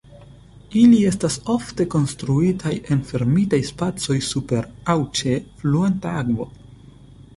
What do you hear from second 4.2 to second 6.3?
super, aŭ ĉe, fluanta